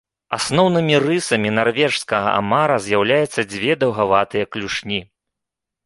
[0.35, 4.99] Асноўнымі рысамі нарвежскага амара з'яўляюцца дзве даўгаватыя клюшні.